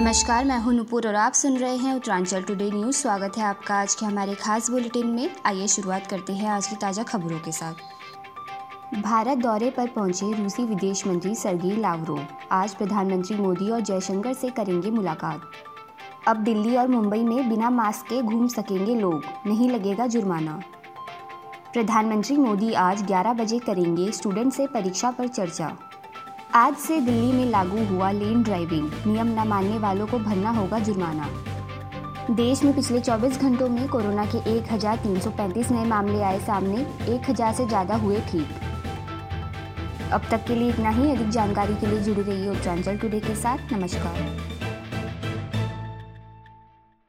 [0.00, 3.74] नमस्कार, मैं हूँ नुपुर और आप सुन रहे हैं उत्तरांचल टुडे न्यूज़ स्वागत है आपका
[3.74, 7.52] आज के हमारे खास बुलेटिन में। आइए शुरुआत करते हैं आज की ताज़ा खबरों के
[7.52, 12.20] साथ। भारत दौरे पर पहुँचे रूसी विदेश मंत्री सरगी लावरोव
[12.52, 15.40] आज प्रधानमंत्री मोदी और जयशंकर से करेंगे मुलाकात।
[16.28, 20.60] अब दिल्ली और मुंबई में बिना मास्क के घूम सकेंगे लोग, नहीं लगेगा जुर्माना।
[21.72, 25.76] प्रधानमंत्री मोदी आज 11 बजे करेंगे स्टूडेंट से परीक्षा पर चर्चा।
[26.54, 30.78] आज से दिल्ली में लागू हुआ लेन ड्राइविंग नियम न मानने वालों को भरना होगा
[30.78, 31.28] जुर्माना।
[32.30, 37.66] देश में पिछले 24 घंटों में कोरोना के 1,335 नए मामले आए सामने 1,000 से
[37.66, 38.48] ज़्यादा हुए ठीक।
[40.12, 43.34] अब तक के लिए इतना ही। अधिक जानकारी के लिए जुड़ी है उत्तरांचल टुडे के
[43.34, 44.59] साथ। नमस्कार।